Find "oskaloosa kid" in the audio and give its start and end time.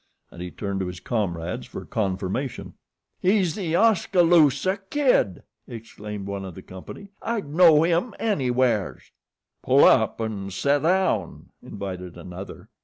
3.75-5.43